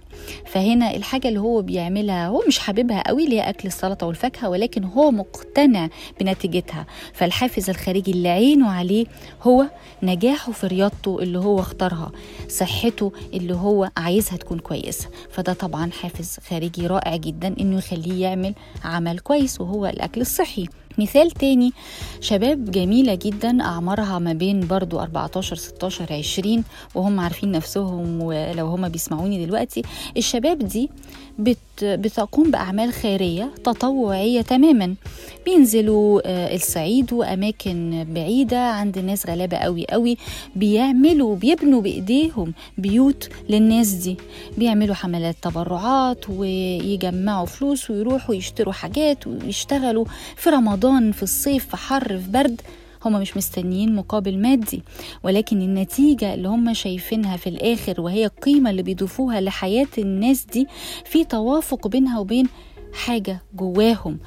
فهنا 0.47 0.95
الحاجة 0.97 1.29
اللي 1.29 1.41
هو 1.41 1.63
بيعملها 1.63 2.27
هو 2.29 2.43
مش 2.49 2.59
حاببها 2.59 3.03
قوي 3.09 3.25
اللي 3.25 3.37
هي 3.37 3.49
أكل 3.49 3.69
السلطة 3.69 4.07
والفاكهة 4.07 4.49
ولكن 4.49 4.85
هو 4.85 5.11
مقتنع 5.11 5.89
بنتيجتها. 6.21 6.87
فالحافز 7.13 7.71
الخارجي 7.71 8.11
اللي 8.11 8.29
عينه 8.29 8.71
عليه 8.71 9.07
هو 9.43 9.67
نجاحه 10.03 10.53
في 10.53 10.67
رياضته 10.67 11.19
اللي 11.19 11.39
هو 11.39 11.61
اختارها 11.61 12.13
صحته 12.49 13.13
اللي 13.35 13.55
هو 13.55 13.91
عايزها 13.97 14.37
تكون 14.37 14.59
كويسة. 14.59 15.09
فده 15.31 15.53
طبعا 15.53 15.91
حافز 15.91 16.39
خارجي 16.51 16.87
رائع 16.87 17.17
جدا 17.17 17.55
إنه 17.61 17.79
يخليه 17.79 18.23
يعمل 18.23 18.55
عمل 18.85 19.19
كويس 19.19 19.61
وهو 19.61 19.87
الأكل 19.87 20.21
الصحي. 20.21 20.69
مثال 20.99 21.31
تاني 21.31 21.73
شباب 22.21 22.71
جميلة 22.71 23.15
جدا 23.15 23.63
أعمارها 23.63 24.19
ما 24.19 24.33
بين 24.33 24.67
برضو 24.67 25.01
14 25.01 25.57
16 25.57 26.13
20 26.13 26.65
وهم 26.95 27.21
عارفين 27.21 27.51
نفسهم 27.53 28.21
ولو 28.23 28.67
هم 28.67 28.89
بيسمعوني 28.89 29.47
دلوقتي 29.47 29.83
الشباب 30.17 30.59
دي 30.59 30.91
بت 31.39 31.59
بتقوم 31.83 32.51
بأعمال 32.51 32.93
خيرية 32.93 33.51
تطوعية 33.65 34.43
تماما. 34.43 34.95
بينزلوا 35.45 36.21
آه، 36.25 36.55
الصعيد 36.55 37.13
وأماكن 37.13 38.07
بعيدة 38.11 38.59
عند 38.59 38.99
ناس 38.99 39.27
غلابة 39.27 39.57
قوي 39.57 39.87
قوي. 39.91 40.17
بيعملوا 40.57 41.37
بيبنوا 41.37 41.81
بإيديهم 41.81 42.55
بيوت 42.79 43.29
للناس 43.49 43.91
دي. 43.91 44.17
بيعملوا 44.59 44.95
حملات 44.95 45.37
تبرعات 45.43 46.31
ويجمعوا 46.31 47.47
فلوس 47.47 47.91
ويروحوا 47.91 48.35
يشتروا 48.35 48.73
حاجات 48.73 49.27
ويشتغلوا 49.27 50.05
في 50.37 50.51
رمضان 50.51 51.13
في 51.13 51.23
الصيف 51.23 51.67
في 51.67 51.77
حر 51.77 52.19
في 52.19 52.31
برد. 52.31 52.61
هم 53.07 53.21
مش 53.21 53.37
مستنيين 53.37 53.95
مقابل 53.95 54.39
مادي 54.39 54.83
ولكن 55.23 55.63
النتيجة 55.63 56.35
اللي 56.35 56.49
هم 56.49 56.75
شايفينها 56.75 57.37
في 57.37 57.49
الآخر 57.49 58.01
وهي 58.01 58.25
القيمة 58.25 58.71
اللي 58.71 58.83
بيضيفوها 58.83 59.41
لحياة 59.41 59.87
الناس 59.99 60.45
دي 60.53 60.67
في 61.05 61.25
توافق 61.25 61.89
بينها 61.89 62.19
وبين 62.19 62.49
حاجة 62.93 63.43
جواهم 63.55 64.19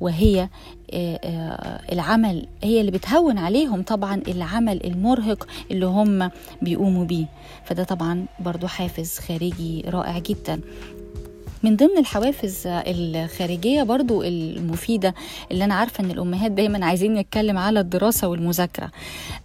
وهي 0.00 0.48
آه، 0.94 1.16
آه، 1.24 1.92
العمل 1.92 2.46
هي 2.62 2.80
اللي 2.80 2.90
بتهون 2.90 3.38
عليهم 3.38 3.82
طبعا 3.82 4.22
العمل 4.28 4.86
المرهق 4.86 5.46
اللي 5.70 5.86
هم 5.86 6.30
بيقوموا 6.62 7.04
بيه. 7.04 7.26
فده 7.64 7.84
طبعا 7.84 8.26
برضو 8.40 8.66
حافز 8.66 9.18
خارجي 9.18 9.84
رائع 9.88 10.18
جدا. 10.18 10.60
من 11.62 11.76
ضمن 11.76 11.98
الحوافز 11.98 12.62
الخارجية 12.66 13.82
برضو 13.82 14.22
المفيدة 14.22 15.14
اللي 15.52 15.64
أنا 15.64 15.74
عارفة 15.74 16.04
أن 16.04 16.10
الأمهات 16.10 16.50
دايما 16.52 16.86
عايزين 16.86 17.14
نتكلم 17.14 17.58
على 17.58 17.80
الدراسة 17.80 18.28
والمذاكرة. 18.28 18.90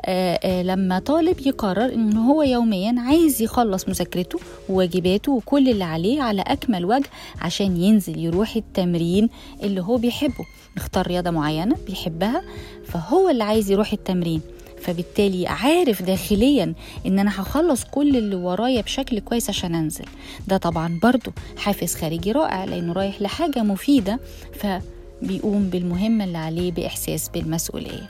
آه، 0.05 0.39
آه، 0.43 0.63
لما 0.63 0.99
طالب 0.99 1.47
يقرر 1.47 1.93
أنه 1.93 2.31
هو 2.31 2.43
يوميا 2.43 2.95
عايز 2.99 3.41
يخلص 3.41 3.89
مذاكرته 3.89 4.39
وواجباته 4.69 5.31
وكل 5.31 5.69
اللي 5.69 5.83
عليه 5.83 6.21
على 6.21 6.41
أكمل 6.41 6.85
وجه 6.85 7.09
عشان 7.41 7.77
ينزل 7.77 8.19
يروح 8.19 8.55
التمرين 8.55 9.29
اللي 9.63 9.81
هو 9.81 9.97
بيحبه 9.97 10.45
اختار 10.77 11.07
رياضة 11.07 11.31
معينة 11.31 11.75
بيحبها 11.87 12.41
فهو 12.85 13.29
اللي 13.29 13.43
عايز 13.43 13.71
يروح 13.71 13.93
التمرين. 13.93 14.41
فبالتالي 14.81 15.47
عارف 15.47 16.01
داخليا 16.01 16.73
إن 17.05 17.19
أنا 17.19 17.41
هخلص 17.41 17.83
كل 17.83 18.17
اللي 18.17 18.35
ورايا 18.35 18.81
بشكل 18.81 19.19
كويس 19.19 19.49
عشان 19.49 19.75
أنزل. 19.75 20.05
ده 20.47 20.57
طبعا 20.57 20.99
برضو 21.03 21.31
حافز 21.57 21.95
خارجي 21.95 22.31
رائع 22.31 22.63
لأنه 22.65 22.93
رايح 22.93 23.21
لحاجة 23.21 23.63
مفيدة 23.63 24.19
فبيقوم 24.53 25.69
بالمهمة 25.69 26.23
اللي 26.23 26.37
عليه 26.37 26.71
بإحساس 26.71 27.29
بالمسؤولية. 27.29 28.09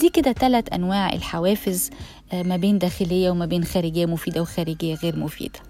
دي 0.00 0.08
كده 0.08 0.32
ثلاث 0.32 0.72
أنواع 0.72 1.12
الحوافز 1.12 1.90
آه، 2.32 2.42
ما 2.42 2.56
بين 2.56 2.78
داخلية 2.78 3.30
وما 3.30 3.46
بين 3.46 3.64
خارجية 3.64 4.06
مفيدة 4.06 4.42
وخارجية 4.42 4.94
غير 4.94 5.16
مفيدة. 5.16 5.60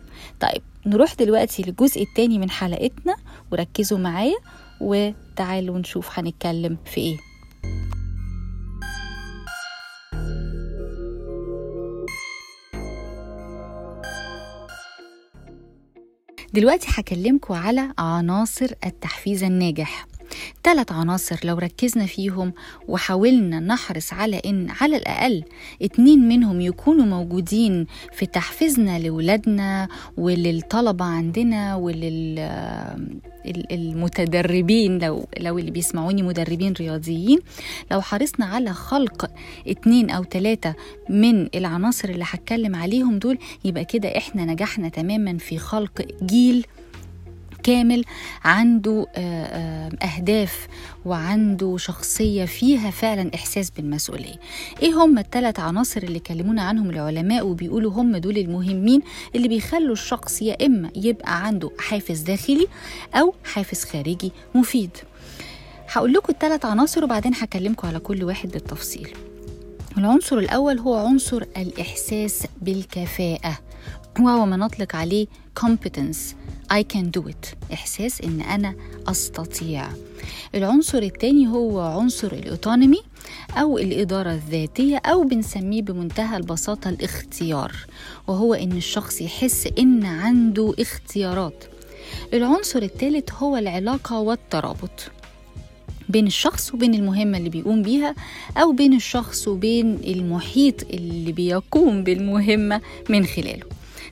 طيب 0.40 0.62
نروح 0.86 1.14
دلوقتي 1.14 1.62
للجزء 1.62 2.02
الثاني 2.02 2.38
من 2.38 2.50
حلقتنا 2.50 3.16
وركزوا 3.52 3.98
معايا 3.98 4.36
وتعالوا 4.80 5.78
نشوف 5.78 6.18
هنتكلم 6.18 6.76
في 6.84 7.00
إيه. 7.00 7.16
دلوقتي 16.54 16.86
هكلمكم 16.90 17.54
على 17.54 17.92
عناصر 17.98 18.66
التحفيز 18.86 19.42
الناجح. 19.44 20.06
ثلاث 20.64 20.92
عناصر 20.92 21.36
لو 21.44 21.58
ركزنا 21.58 22.06
فيهم 22.06 22.52
وحاولنا 22.88 23.60
نحرص 23.60 24.12
على 24.12 24.42
إن 24.46 24.70
على 24.80 24.96
الأقل 24.96 25.44
اتنين 25.82 26.28
منهم 26.28 26.60
يكونوا 26.60 27.04
موجودين 27.06 27.86
في 28.12 28.26
تحفيزنا 28.26 28.98
لاولادنا 28.98 29.88
وللطلبة 30.16 31.04
عندنا 31.04 31.76
وللمتدربين 33.74 34.98
لو 34.98 35.26
لو 35.40 35.58
اللي 35.58 35.70
بيسمعوني 35.70 36.22
مدربين 36.22 36.72
رياضيين. 36.72 37.38
لو 37.90 38.00
حرصنا 38.00 38.46
على 38.46 38.72
خلق 38.72 39.30
اتنين 39.68 40.10
أو 40.10 40.24
ثلاثة 40.24 40.74
من 41.10 41.48
العناصر 41.54 42.08
اللي 42.08 42.24
هتكلم 42.28 42.76
عليهم 42.76 43.18
دول 43.18 43.38
يبقى 43.64 43.84
كده 43.84 44.16
إحنا 44.18 44.44
نجحنا 44.44 44.88
تماما 44.88 45.38
في 45.38 45.58
خلق 45.58 46.06
جيل 46.22 46.66
كامل 47.64 48.04
عنده 48.44 49.06
آه، 49.14 49.44
آه، 49.44 50.06
أهداف 50.06 50.66
وعنده 51.04 51.76
شخصية 51.76 52.44
فيها 52.44 52.90
فعلا 52.90 53.30
إحساس 53.34 53.70
بالمسؤولية. 53.70 54.34
إيه 54.82 55.04
هم 55.04 55.18
الثلاث 55.18 55.60
عناصر 55.60 56.02
اللي 56.02 56.18
كلمونا 56.18 56.62
عنهم 56.62 56.90
العلماء 56.90 57.46
وبيقولوا 57.46 57.92
هم 57.92 58.16
دول 58.16 58.38
المهمين 58.38 59.02
اللي 59.34 59.48
بيخلوا 59.48 59.92
الشخص 59.92 60.42
يا 60.42 60.66
إما 60.66 60.90
يبقى 60.96 61.46
عنده 61.46 61.70
حافز 61.78 62.20
داخلي 62.20 62.66
أو 63.14 63.34
حافز 63.44 63.84
خارجي 63.84 64.32
مفيد؟ 64.54 64.90
هقول 65.92 66.12
لكم 66.12 66.32
الثلاث 66.32 66.64
عناصر 66.64 67.04
وبعدين 67.04 67.32
هكلمكم 67.34 67.88
على 67.88 67.98
كل 67.98 68.24
واحد 68.24 68.48
بالتفصيل. 68.50 69.08
العنصر 69.98 70.38
الأول 70.38 70.78
هو 70.78 70.94
عنصر 71.06 71.42
الإحساس 71.56 72.46
بالكفاءة 72.62 73.58
وهو 74.20 74.46
ما 74.46 74.56
نطلق 74.56 74.96
عليه 74.96 75.26
competence. 75.60 76.34
I 76.70 76.82
can 76.82 77.10
do 77.10 77.28
it. 77.28 77.72
إحساس 77.72 78.20
إن 78.20 78.40
أنا 78.40 78.74
أستطيع. 79.06 79.88
العنصر 80.54 81.02
الثاني 81.02 81.48
هو 81.48 81.80
عنصر 81.80 82.32
الأوتونومي 82.32 83.00
أو 83.56 83.78
الإدارة 83.78 84.32
الذاتية 84.32 84.96
أو 84.96 85.24
بنسميه 85.24 85.82
بمنتهى 85.82 86.36
البساطة 86.36 86.88
الاختيار 86.88 87.72
وهو 88.26 88.54
إن 88.54 88.72
الشخص 88.72 89.20
يحس 89.20 89.68
إن 89.78 90.06
عنده 90.06 90.74
اختيارات. 90.78 91.64
العنصر 92.34 92.82
الثالث 92.82 93.32
هو 93.32 93.56
العلاقة 93.56 94.18
والترابط. 94.18 95.10
بين 96.08 96.26
الشخص 96.26 96.74
وبين 96.74 96.94
المهمة 96.94 97.38
اللي 97.38 97.48
بيقوم 97.50 97.82
بيها 97.82 98.14
أو 98.56 98.72
بين 98.72 98.94
الشخص 98.94 99.48
وبين 99.48 99.94
المحيط 100.06 100.82
اللي 100.90 101.32
بيقوم 101.32 102.04
بالمهمة 102.04 102.80
من 103.08 103.26
خلاله. 103.26 103.66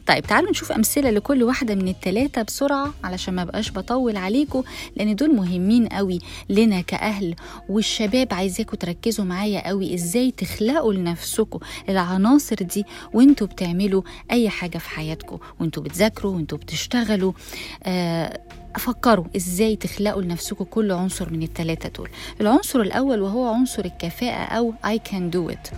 طيب 0.06 0.26
تعالوا 0.26 0.50
نشوف 0.50 0.72
أمثلة 0.72 1.10
لكل 1.10 1.42
واحدة 1.42 1.74
من 1.74 1.88
التلاتة 1.88 2.42
بسرعة 2.42 2.94
علشان 3.04 3.34
ما 3.34 3.44
بقاش 3.44 3.72
بطول 3.72 4.16
عليكم 4.16 4.62
لأن 4.96 5.14
دول 5.16 5.34
مهمين 5.34 5.86
قوي 5.86 6.18
لنا 6.50 6.80
كأهل 6.80 7.34
والشباب 7.68 8.28
عايزاكم 8.34 8.76
تركزوا 8.76 9.24
معايا 9.24 9.68
قوي 9.68 9.94
إزاي 9.94 10.30
تخلقوا 10.30 10.92
لنفسكم 10.94 11.58
العناصر 11.88 12.56
دي 12.56 12.84
وانتوا 13.14 13.46
بتعملوا 13.46 14.02
أي 14.30 14.48
حاجة 14.48 14.78
في 14.78 14.88
حياتكم 14.88 15.38
وانتوا 15.60 15.82
بتذاكروا 15.82 16.34
وانتوا 16.34 16.58
بتشتغلوا. 16.58 17.32
آه 17.82 18.40
فكروا 18.78 19.24
إزاي 19.36 19.76
تخلقوا 19.76 20.22
لنفسكم 20.22 20.64
كل 20.64 20.92
عنصر 20.92 21.30
من 21.32 21.42
الثلاثه 21.42 21.88
دول. 21.88 22.08
العنصر 22.40 22.80
الأول 22.80 23.20
وهو 23.20 23.48
عنصر 23.54 23.84
الكفاءة 23.84 24.44
أو 24.44 24.74
I 24.86 24.98
can 25.10 25.36
do 25.36 25.52
it. 25.54 25.74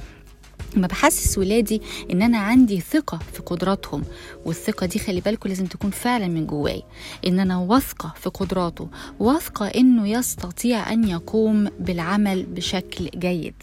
لما 0.77 0.87
بحسس 0.87 1.39
ولادي 1.39 1.83
إن 2.11 2.23
أنا 2.23 2.39
عندي 2.39 2.81
ثقة 2.81 3.19
في 3.33 3.43
قدراتهم 3.43 4.03
والثقة 4.45 4.87
دي 4.87 4.99
خلي 4.99 5.21
بالكم 5.21 5.49
لازم 5.49 5.67
تكون 5.67 5.91
فعلا 5.91 6.27
من 6.29 6.47
جواي. 6.47 6.83
إن 7.27 7.41
أنا 7.41 7.59
واثقة 7.59 8.15
في 8.21 8.29
قدراته 8.31 8.89
واثقة 9.21 9.67
إنه 9.67 10.09
يستطيع 10.09 10.93
أن 10.93 11.09
يقوم 11.09 11.69
بالعمل 11.81 12.43
بشكل 12.47 13.11
جيد. 13.19 13.55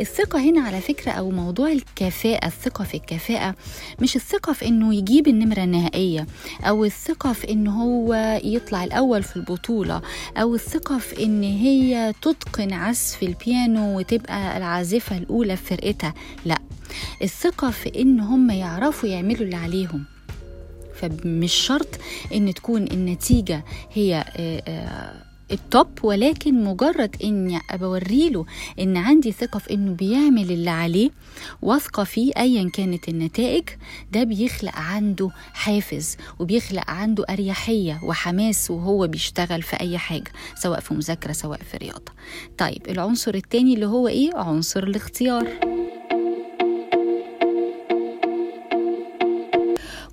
الثقة 0.00 0.40
هنا 0.40 0.60
على 0.60 0.80
فكرة 0.80 1.10
أو 1.12 1.30
موضوع 1.30 1.72
الكفاءة 1.72 2.46
الثقة 2.46 2.84
في 2.84 2.94
الكفاءة 2.96 3.54
مش 4.00 4.16
الثقة 4.16 4.52
في 4.52 4.68
إنه 4.68 4.94
يجيب 4.94 5.28
النمرة 5.28 5.64
النهائية 5.64 6.26
أو 6.64 6.84
الثقة 6.84 7.32
في 7.32 7.50
إن 7.52 7.66
هو 7.66 8.14
يطلع 8.44 8.84
الأول 8.84 9.22
في 9.22 9.36
البطولة 9.36 10.02
أو 10.36 10.54
الثقة 10.54 10.98
في 10.98 11.24
إن 11.24 11.42
هي 11.42 12.12
تتقن 12.22 12.72
عزف 12.72 13.22
البيانو 13.22 13.98
وتبقى 13.98 14.56
العازفة 14.56 15.18
الأولى 15.18 15.56
في 15.56 15.62
فرقتها. 15.62 16.14
لا 16.44 16.58
الثقة 17.22 17.70
في 17.70 18.00
إن 18.02 18.20
هم 18.20 18.50
يعرفوا 18.50 19.08
يعملوا 19.08 19.40
اللي 19.42 19.56
عليهم. 19.56 20.04
فمش 20.94 21.52
شرط 21.52 21.88
إن 22.34 22.54
تكون 22.54 22.82
النتيجة 22.82 23.64
هي 23.92 24.24
آه، 24.36 24.62
آه، 24.68 25.22
التوب 25.52 25.88
ولكن 26.02 26.64
مجرد 26.64 27.16
اني 27.24 27.60
بوري 27.74 28.30
له 28.30 28.44
إن 28.80 28.96
عندي 28.96 29.32
ثقة 29.32 29.58
في 29.58 29.74
إنه 29.74 29.92
بيعمل 29.92 30.50
اللي 30.50 30.70
عليه 30.70 31.10
واثقة 31.62 32.04
فيه 32.04 32.32
ايا 32.36 32.70
كانت 32.70 33.08
النتائج 33.08 33.64
ده 34.12 34.24
بيخلق 34.24 34.76
عنده 34.76 35.30
حافز 35.52 36.16
وبيخلق 36.38 36.90
عنده 36.90 37.24
أريحية 37.30 38.00
وحماس 38.04 38.70
وهو 38.70 39.06
بيشتغل 39.06 39.62
في 39.62 39.80
أي 39.80 39.98
حاجة 39.98 40.32
سواء 40.54 40.80
في 40.80 40.94
مذاكرة 40.94 41.32
سواء 41.32 41.58
في 41.58 41.76
رياضة. 41.76 42.12
طيب 42.58 42.82
العنصر 42.88 43.34
التاني 43.34 43.74
اللي 43.74 43.86
هو 43.86 44.08
إيه؟ 44.08 44.30
عنصر 44.36 44.82
الاختيار. 44.82 45.46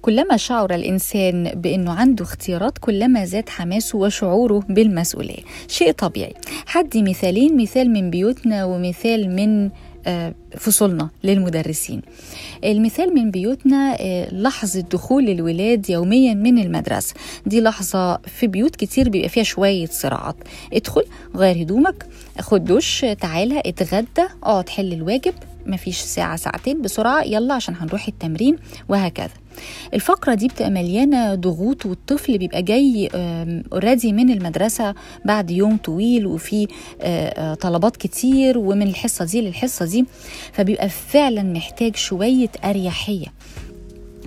كلما 0.09 0.37
شعر 0.37 0.75
الإنسان 0.75 1.43
بأنه 1.55 1.91
عنده 1.91 2.23
اختيارات 2.23 2.77
كلما 2.77 3.25
زاد 3.25 3.49
حماسه 3.49 3.97
وشعوره 3.97 4.63
بالمسؤولية. 4.69 5.43
شيء 5.67 5.91
طبيعي. 5.91 6.33
حدي 6.65 7.03
مثالين 7.03 7.57
مثال 7.57 7.91
من 7.91 8.09
بيوتنا 8.09 8.65
ومثال 8.65 9.35
من 9.35 9.69
فصولنا 10.57 11.09
للمدرسين. 11.23 12.01
المثال 12.63 13.15
من 13.15 13.31
بيوتنا 13.31 13.97
لحظة 14.31 14.81
دخول 14.81 15.29
الولاد 15.29 15.89
يوميا 15.89 16.33
من 16.33 16.59
المدرسة. 16.59 17.15
دي 17.45 17.61
لحظة 17.61 18.17
في 18.17 18.47
بيوت 18.47 18.75
كتير 18.75 19.09
بيبقى 19.09 19.29
فيها 19.29 19.43
شوية 19.43 19.87
صراعات. 19.87 20.35
ادخل 20.73 21.03
غير 21.35 21.61
هدومك 21.61 22.05
خد 22.39 22.65
دش 22.65 23.05
تعالى 23.21 23.59
اتغدى 23.65 24.27
اقعد 24.43 24.69
حل 24.69 24.93
الواجب. 24.93 25.33
مفيش 25.65 25.97
ساعة 25.97 26.35
ساعتين 26.35 26.81
بسرعة 26.81 27.23
يلا 27.23 27.53
عشان 27.53 27.75
هنروح 27.75 28.07
التمرين 28.07 28.55
وهكذا. 28.89 29.29
الفقرة 29.93 30.33
دي 30.33 30.47
بتبقى 30.47 30.69
مليانة 30.69 31.35
ضغوط 31.35 31.85
والطفل 31.85 32.37
بيبقى 32.37 32.61
جاي 32.61 33.09
اوريدي 33.73 34.13
من 34.13 34.29
المدرسة 34.29 34.95
بعد 35.25 35.51
يوم 35.51 35.77
طويل 35.77 36.27
وفي 36.27 36.67
طلبات 37.61 37.97
كتير 37.97 38.57
ومن 38.57 38.87
الحصة 38.87 39.25
دي 39.25 39.41
للحصة 39.41 39.85
دي. 39.85 40.05
فبيبقى 40.53 40.89
فعلا 40.89 41.43
محتاج 41.43 41.95
شوية 41.95 42.49
أريحية. 42.65 43.27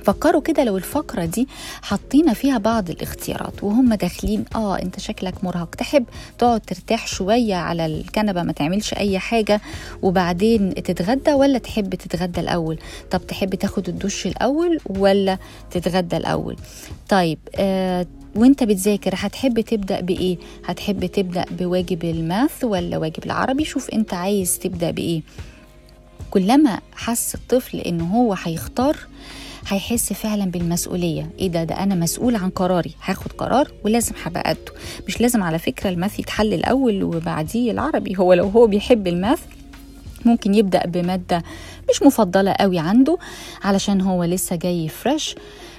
فكروا 0.04 0.42
كده 0.42 0.64
لو 0.64 0.76
الفقرة 0.76 1.24
دي 1.24 1.48
حطينا 1.82 2.34
فيها 2.34 2.58
بعض 2.58 2.90
الاختيارات 2.90 3.64
وهم 3.64 3.94
داخلين 3.94 4.44
آه 4.54 4.78
أنت 4.82 5.00
شكلك 5.00 5.44
مرهق 5.44 5.74
تحب 5.74 6.04
تقعد 6.38 6.60
ترتاح 6.60 7.06
شوية 7.06 7.54
على 7.54 7.86
الكنبة 7.86 8.42
ما 8.42 8.52
تعملش 8.52 8.94
أي 8.94 9.18
حاجة 9.18 9.60
وبعدين 10.02 10.74
تتغدى 10.74 11.32
ولا 11.32 11.58
تحب 11.58 11.94
تتغدى 11.94 12.40
الأول؟ 12.40 12.78
طب 13.10 13.26
تحب 13.26 13.54
تاخد 13.54 13.88
الدش 13.88 14.26
الأول 14.26 14.78
ولا 14.86 15.38
تتغدى 15.70 16.16
الأول؟ 16.16 16.56
طيب 17.08 17.38
آه 17.56 18.06
وأنت 18.36 18.64
بتذاكر 18.64 19.12
هتحب 19.16 19.60
تبدأ 19.60 20.00
بإيه؟ 20.00 20.36
هتحب 20.66 21.06
تبدأ 21.06 21.44
بواجب 21.50 22.04
الماث 22.04 22.64
ولا 22.64 22.98
واجب 22.98 23.24
العربي؟ 23.26 23.64
شوف 23.64 23.90
أنت 23.90 24.14
عايز 24.14 24.58
تبدأ 24.58 24.90
بإيه. 24.90 25.22
كلما 26.30 26.80
حس 26.94 27.34
الطفل 27.34 27.78
إن 27.78 28.00
هو 28.00 28.34
هيختار 28.44 28.96
هيحس 29.68 30.12
فعلا 30.12 30.44
بالمسؤولية. 30.44 31.30
إيه 31.38 31.48
ده؟ 31.48 31.64
ده 31.64 31.74
أنا 31.82 31.94
مسؤول 31.94 32.36
عن 32.36 32.50
قراري. 32.50 32.90
هاخد 33.04 33.32
قرار 33.32 33.68
ولازم 33.84 34.12
هبقى 34.24 34.42
قده. 34.50 34.72
مش 35.08 35.20
لازم 35.20 35.42
على 35.42 35.58
فكرة 35.58 35.90
الماث 35.90 36.18
يتحل 36.18 36.54
الأول 36.54 37.02
وبعديه 37.02 37.70
العربي. 37.70 38.16
هو 38.18 38.32
لو 38.32 38.48
هو 38.48 38.66
بيحب 38.66 39.06
الماث 39.06 39.40
ممكن 40.24 40.54
يبدأ 40.54 40.86
بمادة 40.86 41.42
مش 41.90 42.02
مفضلة 42.02 42.52
قوي 42.52 42.78
عنده 42.78 43.18
علشان 43.64 44.00
هو 44.00 44.24
لسه 44.24 44.56
جاي 44.56 44.88
fresh 44.88 45.34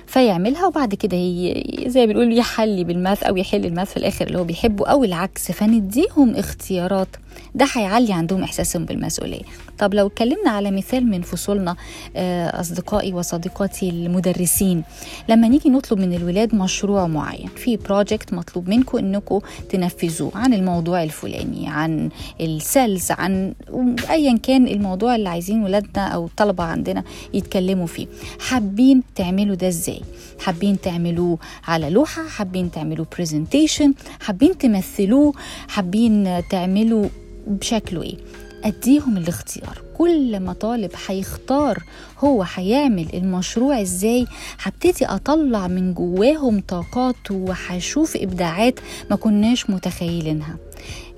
فيعملها 0.08 0.68
وبعد 0.68 0.96
كده 0.96 1.18
هي 1.18 1.64
زي 1.88 2.08
بنقول 2.08 2.38
يحلي 2.38 2.84
بال 2.84 2.97
math 2.97 3.24
أو 3.24 3.38
يحل 3.38 3.66
ال 3.66 3.70
math 3.70 3.90
في 3.92 3.98
الآخر 3.98 4.28
اللي 4.28 4.40
هو 4.40 4.44
بيحبه 4.44 4.88
أو 4.88 5.04
العكس. 5.04 5.52
فنديهم 5.52 6.36
اختيارات 6.36 7.08
ده 7.56 7.68
هيعلي 7.74 8.14
عندهم 8.14 8.44
إحساسهم 8.44 8.86
بالمسؤولية. 8.86 9.42
طب 9.80 9.94
لو 9.94 10.08
اتكلمنا 10.08 10.50
على 10.50 10.72
مثال 10.72 11.06
من 11.08 11.22
فصولنا 11.22 11.76
أصدقائي 12.16 13.14
وصديقاتي 13.14 13.90
المدرسين 13.90 14.84
لما 15.30 15.48
نيجي 15.48 15.70
نطلب 15.70 16.00
من 16.00 16.14
الولاد 16.14 16.56
مشروع 16.56 17.08
معين 17.08 17.50
في 17.56 17.78
project 17.78 18.34
مطلوب 18.34 18.70
منكم 18.70 18.98
إنكم 18.98 19.40
تنفذوه 19.70 20.32
عن 20.36 20.54
الموضوع 20.54 21.04
الفلاني 21.04 21.68
عن 21.68 22.10
ال 22.42 22.53
cells 22.53 23.12
عن 23.12 23.54
ايا 24.10 24.38
كان 24.38 24.68
الموضوع 24.68 25.16
اللي 25.16 25.30
عايزين 25.30 25.64
ولادنا 25.64 26.08
أو 26.08 26.26
الطلبة 26.26 26.64
عندنا 26.64 27.04
يتكلموا 27.34 27.88
فيه. 27.88 28.08
حابين 28.40 29.04
تعملوا 29.16 29.56
ده 29.56 29.68
إزاي؟ 29.68 30.02
حابين 30.40 30.82
تعملوه 30.82 31.38
على 31.68 31.90
لوحة؟ 31.90 32.28
حابين 32.28 32.72
تعملوه 32.72 33.08
presentation 33.18 33.94
حابين 34.22 34.58
تمثلوه؟ 34.58 35.34
حابين 35.68 36.42
تعملوا 36.50 37.06
بشكله 37.48 38.04
إيه؟ 38.04 38.16
أديهم 38.64 39.18
الاختيار. 39.18 39.82
كل 39.98 40.40
ما 40.40 40.54
طالب 40.54 40.92
هيختار 41.08 41.84
هو 42.20 42.46
هيعمل 42.56 43.08
المشروع 43.14 43.82
إزاي 43.82 44.28
هبتدي 44.62 45.06
أطلع 45.06 45.68
من 45.68 45.94
جواهم 45.94 46.62
طاقات 46.68 47.32
وهشوف 47.32 48.18
إبداعات 48.18 48.80
ما 49.10 49.16
كناش 49.16 49.70
متخيلينها. 49.70 50.56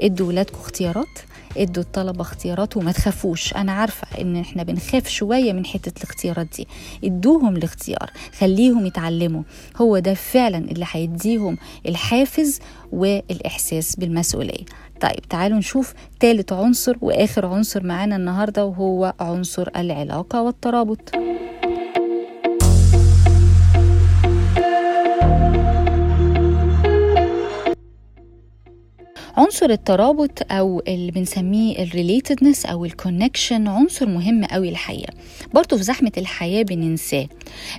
ادوا 0.01 0.27
ولادكم 0.27 0.57
اختيارات. 0.59 1.19
ادوا 1.57 1.83
الطلبة 1.83 2.21
اختيارات 2.21 2.77
وما 2.77 2.91
تخافوش. 2.91 3.53
أنا 3.53 3.71
عارفة 3.71 4.21
إن 4.21 4.35
إحنا 4.35 4.63
بنخاف 4.63 5.07
شوية 5.07 5.53
من 5.53 5.65
حتة 5.65 5.97
الاختيارات 6.03 6.47
دي. 6.57 6.67
ادوهم 7.03 7.55
الاختيار 7.55 8.11
خليهم 8.39 8.85
يتعلموا. 8.85 9.43
هو 9.77 9.99
ده 9.99 10.13
فعلا 10.13 10.57
اللي 10.57 10.85
هيديهم 10.91 11.57
الحافز 11.85 12.59
والإحساس 12.91 13.95
بالمسؤولية. 13.95 14.65
طيب 15.01 15.19
تعالوا 15.29 15.57
نشوف 15.57 15.93
ثالث 16.19 16.53
عنصر 16.53 16.95
وآخر 17.01 17.45
عنصر 17.45 17.83
معانا 17.83 18.15
النهارده 18.15 18.65
وهو 18.65 19.13
عنصر 19.19 19.69
العلاقة 19.75 20.41
والترابط. 20.41 21.15
عنصر 29.37 29.69
الترابط 29.69 30.51
أو 30.51 30.81
اللي 30.87 31.11
بنسميه 31.11 31.83
ال 31.83 31.90
relatedness 31.90 32.65
أو 32.65 32.85
ال 32.85 32.93
connection 32.93 33.67
عنصر 33.67 34.05
مهم 34.07 34.45
قوي 34.45 34.69
الحقيقة. 34.69 35.13
برضه 35.53 35.77
في 35.77 35.83
زحمة 35.83 36.11
الحياة 36.17 36.63
بننساه. 36.63 37.27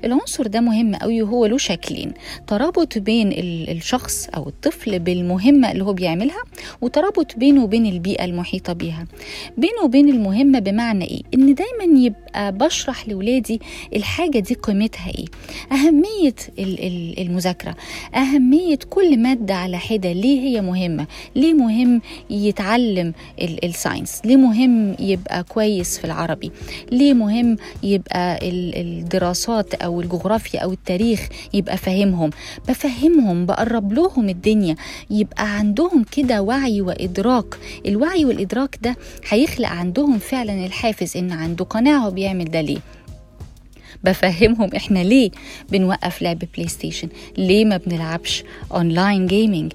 العنصر 0.05 0.47
ده 0.47 0.61
مهم 0.61 0.95
قوي 0.95 1.23
وهو 1.23 1.47
له 1.47 1.59
شكلين. 1.59 2.13
ترابط 2.47 2.99
بين 2.99 3.33
الشخص 3.69 4.29
أو 4.29 4.49
الطفل 4.49 4.99
بالمهمة 4.99 5.73
اللي 5.73 5.85
هو 5.85 5.93
بيعملها 5.93 6.43
وترابط 6.81 7.37
بينه 7.37 7.65
وبين 7.65 7.87
البيئة 7.87 8.25
المحيطة 8.25 8.73
بيها. 8.73 9.07
بينه 9.59 9.83
وبين 9.85 10.09
المهمة 10.09 10.59
بمعنى 10.59 11.05
إيه؟ 11.05 11.23
إن 11.35 11.55
دايما 11.55 11.99
يبقى 12.01 12.53
بشرح 12.53 13.09
لاولادي 13.09 13.61
الحاجة 13.97 14.39
دي 14.39 14.55
قيمتها 14.55 15.09
إيه. 15.19 15.25
أهمية 15.73 16.35
المذاكرة. 17.19 17.77
أهمية 18.15 18.79
كل 18.91 19.19
مادة 19.19 19.55
على 19.55 19.79
حدة 19.79 20.13
ليه 20.13 20.41
هي 20.41 20.61
مهمة؟ 20.61 21.07
ليه 21.37 21.46
مهم 21.55 22.01
يتعلم 22.31 23.13
الساينس 23.65 24.21
ليه 24.25 24.37
مهم 24.37 24.97
يبقى 24.99 25.43
كويس 25.45 25.99
في 25.99 26.05
العربي؟ 26.05 26.51
ليه 26.93 27.13
مهم 27.15 27.57
يبقى 27.83 28.39
الدراسات 28.43 29.75
أو 29.75 30.01
الجغرافيا 30.01 30.61
أو 30.61 30.73
التاريخ 30.73 31.29
يبقى 31.55 31.77
فاهمهم؟ 31.77 32.31
بفهمهم 32.69 33.47
بقرب 33.47 33.93
لهم 33.93 34.29
الدنيا 34.29 34.77
يبقى 35.11 35.57
عندهم 35.59 36.05
كده 36.13 36.43
وعي 36.43 36.81
وإدراك. 36.81 37.55
الوعي 37.87 38.25
والإدراك 38.25 38.79
ده 38.83 38.97
هيخلق 39.29 39.69
عندهم 39.69 40.19
فعلا 40.19 40.67
الحافز 40.67 41.17
إن 41.17 41.33
عنده 41.33 41.65
قناعة 41.65 42.09
بيعمل 42.11 42.45
ده 42.45 42.61
ليه؟ 42.61 42.79
بفهمهم 44.05 44.71
إحنا 44.77 44.99
ليه 44.99 45.31
بنوقف 45.71 46.23
لعب 46.23 46.39
PlayStation 46.57 47.09
ليه 47.39 47.65
ما 47.65 47.77
بنلعبش 47.77 48.45
online 48.73 49.27
gaming 49.27 49.73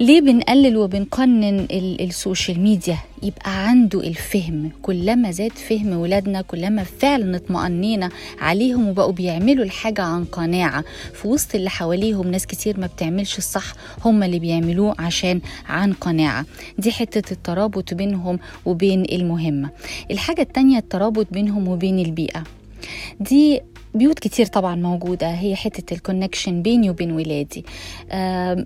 ليه 0.00 0.20
بنقلل 0.20 0.76
وبنقنن 0.76 1.66
ال 2.00 2.09
social 2.09 2.60
media 2.60 2.98
يبقى 3.22 3.68
عنده 3.68 4.00
الفهم. 4.00 4.70
كلما 4.82 5.30
زاد 5.30 5.52
فهم 5.52 5.88
ولادنا 5.96 6.42
كلما 6.42 6.82
فعلا 6.84 7.36
اطمأنينا 7.36 8.10
عليهم 8.40 8.88
وبقوا 8.88 9.12
بيعملوا 9.12 9.64
الحاجة 9.64 10.02
عن 10.02 10.24
قناعة. 10.24 10.84
في 11.14 11.28
وسط 11.28 11.54
اللي 11.54 11.70
حواليهم 11.70 12.30
ناس 12.30 12.46
كتير 12.46 12.80
ما 12.80 12.86
بتعملش 12.86 13.38
الصح 13.38 13.72
هم 14.04 14.22
اللي 14.22 14.38
بيعملوه 14.38 14.94
عشان 14.98 15.40
عن 15.68 15.92
قناعة. 15.92 16.46
دي 16.78 16.92
حتة 16.92 17.32
الترابط 17.32 17.94
بينهم 17.94 18.38
وبين 18.64 19.04
المهمة. 19.12 19.70
الحاجة 20.10 20.40
التانية 20.40 20.78
الترابط 20.78 21.26
بينهم 21.30 21.68
وبين 21.68 21.98
البيئة. 21.98 22.44
دي 23.20 23.60
بيوت 23.96 24.18
كتير 24.18 24.46
طبعا 24.46 24.74
موجودة. 24.74 25.30
هي 25.30 25.56
حتة 25.56 25.94
الكونكشن 25.94 26.62
بيني 26.62 26.90
وبين 26.90 27.12
ولادي. 27.12 27.64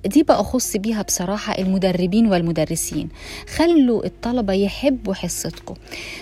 دي 0.06 0.22
بقى 0.22 0.40
أخص 0.40 0.76
بيها 0.76 1.02
بصراحة 1.02 1.58
المدربين 1.58 2.26
والمدرسين. 2.26 3.08
خلوا 3.56 4.04
الطلبة 4.06 4.52
يحبوا 4.52 5.14
حصتكم. 5.14 5.74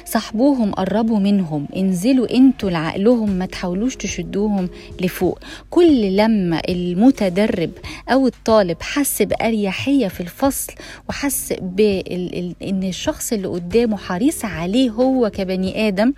صاحبوهم 0.05 0.73
قربوا 0.73 1.19
منهم. 1.19 1.67
انزلوا 1.77 2.35
أنتوا 2.37 2.71
لعقلهم 2.71 3.31
ما 3.31 3.47
تحاولوش 3.47 3.97
تشدوهم 3.97 4.69
لفوق. 5.01 5.39
كل 5.71 6.17
لما 6.17 6.63
المتدرب 6.69 7.71
أو 8.09 8.27
الطالب 8.27 8.77
حس 8.81 9.23
بأريحية 9.23 10.09
في 10.09 10.21
الفصل 10.21 10.73
وحس 11.09 11.53
بإن 11.63 12.83
الشخص 12.85 13.33
اللي 13.33 13.49
قدامه 13.49 13.97
حريص 13.97 14.45
عليه 14.45 14.91
هو 14.91 15.31
كبني 15.31 15.89
آدم 15.89 16.13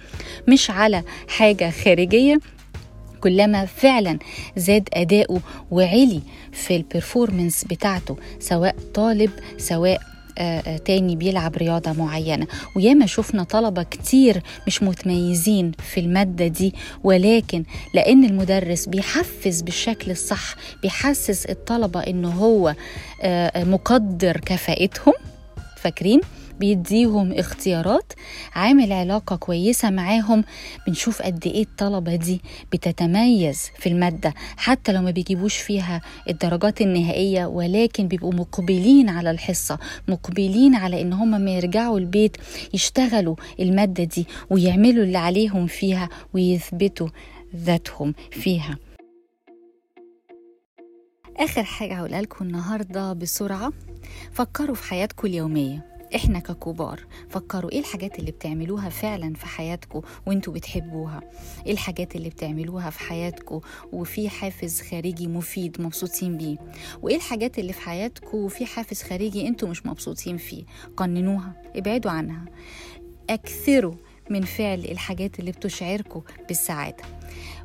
مش 0.48 0.70
على 0.70 1.03
حاجة 1.29 1.70
خارجية 1.70 2.38
كلما 3.20 3.66
فعلا 3.66 4.18
زاد 4.56 4.88
أداؤه 4.94 5.40
وعلي 5.70 6.20
في 6.52 6.76
البرفورمنس 6.76 7.64
بتاعته 7.64 8.16
سواء 8.40 8.76
طالب 8.94 9.30
سواء 9.59 10.00
آه 10.38 10.76
تاني 10.76 11.16
بيلعب 11.16 11.56
رياضة 11.56 11.92
معينة. 11.92 12.46
وياما 12.76 13.06
شفنا 13.06 13.42
طلبة 13.44 13.83
كتير 13.83 14.42
مش 14.66 14.83
متميزين 14.83 15.72
في 15.92 16.00
المادة 16.00 16.46
دي 16.46 16.74
ولكن 17.04 17.64
لأن 17.94 18.24
المدرس 18.24 18.87
بيحفز 18.87 19.61
بالشكل 19.61 20.11
الصح 20.11 20.54
بيحسس 20.83 21.46
الطلبة 21.46 22.00
إنه 22.00 22.28
هو 22.30 22.74
آه 23.22 23.64
مقدر 23.64 24.37
كفاءتهم 24.46 25.14
فاكرين؟ 25.76 26.20
بيديهم 26.60 27.32
اختيارات. 27.32 28.12
عامل 28.54 28.92
علاقة 28.92 29.36
كويسة 29.36 29.90
معاهم. 29.90 30.44
بنشوف 30.86 31.22
قد 31.22 31.46
إيه 31.46 31.62
الطلبة 31.62 32.16
دي 32.16 32.40
بتتميز 32.72 33.70
في 33.78 33.88
المادة 33.88 34.34
حتى 34.56 34.92
لو 34.92 35.02
ما 35.02 35.10
بيجيبوش 35.10 35.56
فيها 35.56 36.00
الدرجات 36.28 36.80
النهائية 36.80 37.46
ولكن 37.46 38.08
بيبقوا 38.08 38.34
مقبلين 38.34 39.08
على 39.08 39.30
الحصة 39.30 39.78
مقبلين 40.08 40.74
على 40.74 41.00
إن 41.02 41.12
هم 41.12 41.40
ما 41.40 41.50
يرجعوا 41.50 41.98
البيت 41.98 42.36
يشتغلوا 42.74 43.36
المادة 43.60 44.04
دي 44.04 44.26
ويعملوا 44.50 45.04
اللي 45.04 45.18
عليهم 45.18 45.66
فيها 45.66 46.08
ويثبتوا 46.34 47.08
ذاتهم 47.56 48.14
فيها. 48.30 48.78
آخر 51.36 51.62
حاجة 51.62 51.94
هقولها 51.94 52.22
لكم 52.22 52.44
النهاردة 52.44 53.12
بسرعة. 53.12 53.72
فكروا 54.32 54.74
في 54.74 54.82
حياتكم 54.84 55.26
اليومية. 55.28 55.89
إحنا 56.14 56.38
ككبار 56.38 57.00
فكروا 57.28 57.70
إيه 57.72 57.78
الحاجات 57.80 58.18
اللي 58.18 58.30
بتعملوها 58.30 58.88
فعلا 58.88 59.34
في 59.34 59.46
حياتكم 59.46 60.00
وإنتوا 60.26 60.52
بتحبوها؟ 60.52 61.20
إيه 61.66 61.72
الحاجات 61.72 62.16
اللي 62.16 62.28
بتعملوها 62.28 62.90
في 62.90 63.00
حياتكم 63.00 63.60
وفي 63.92 64.28
حافز 64.28 64.80
خارجي 64.80 65.26
مفيد 65.28 65.80
مبسوطين 65.80 66.36
بيه؟ 66.38 66.56
وإيه 67.02 67.16
الحاجات 67.16 67.58
اللي 67.58 67.72
في 67.72 67.80
حياتكم 67.80 68.38
وفي 68.38 68.66
حافز 68.66 69.02
خارجي 69.02 69.48
إنتوا 69.48 69.68
مش 69.68 69.86
مبسوطين 69.86 70.36
فيه؟ 70.36 70.64
قننوها 70.96 71.52
ابعدوا 71.76 72.10
عنها. 72.10 72.44
أكثروا 73.30 73.94
من 74.30 74.42
فعل 74.42 74.78
الحاجات 74.84 75.40
اللي 75.40 75.50
بتشعركم 75.52 76.22
بالسعادة. 76.48 77.04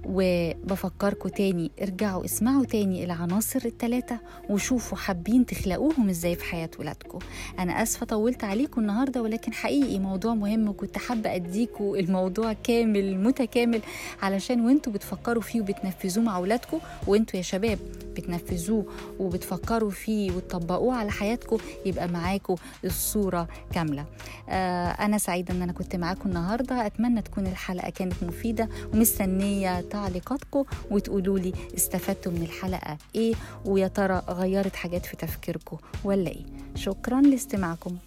وبفكركم 0.09 1.29
تاني 1.29 1.71
ارجعوا 1.81 2.25
اسمعوا 2.25 2.65
تاني 2.65 3.03
العناصر 3.03 3.61
التلاتة 3.65 4.17
وشوفوا 4.49 4.97
حابين 4.97 5.45
تخلقوهم 5.45 6.09
إزاي 6.09 6.35
في 6.35 6.43
حياة 6.43 6.69
ولادكم 6.79 7.19
أنا 7.59 7.83
آسفة 7.83 8.05
طولت 8.05 8.43
عليكم 8.43 8.81
النهاردة 8.81 9.21
ولكن 9.21 9.53
حقيقي 9.53 9.99
موضوع 9.99 10.33
مهم 10.33 10.67
وكنت 10.69 10.97
حابة 10.97 11.35
اديكم 11.35 11.95
الموضوع 11.95 12.53
كامل 12.53 13.17
متكامل 13.23 13.81
علشان 14.21 14.65
وانتوا 14.65 14.93
بتفكروا 14.93 15.41
فيه 15.41 15.61
وبتنفذوه 15.61 16.23
مع 16.23 16.37
ولادكم 16.37 16.77
وانتوا 17.07 17.37
يا 17.37 17.41
شباب 17.43 17.79
بتنفذوه 18.15 18.85
وبتفكروا 19.19 19.89
فيه 19.89 20.31
وتطبقوه 20.31 20.95
على 20.95 21.11
حياتكم 21.11 21.57
يبقى 21.85 22.07
معاكم 22.07 22.55
الصورة 22.85 23.47
كاملة. 23.73 24.05
آه 24.49 24.87
أنا 24.87 25.17
سعيدة 25.17 25.53
إن 25.53 25.61
أنا 25.61 25.71
كنت 25.71 25.95
معاكم 25.95 26.29
النهاردة. 26.29 26.85
أتمنى 26.85 27.21
تكون 27.21 27.47
الحلقة 27.47 27.89
كانت 27.89 28.13
مفيدة 28.23 28.69
ومستنية 28.93 29.81
تعليقاتكم 29.95 30.63
وتقولوا 30.91 31.39
لي 31.39 31.53
استفدتوا 31.77 32.31
من 32.31 32.41
الحلقة 32.41 32.97
إيه 33.15 33.33
ويا 33.65 33.87
ترى 33.87 34.21
غيرت 34.29 34.75
حاجات 34.75 35.05
في 35.05 35.15
تفكيركم 35.17 35.77
ولا 36.03 36.29
إيه. 36.29 36.45
شكرا 36.75 37.21
لاستماعكم. 37.21 37.97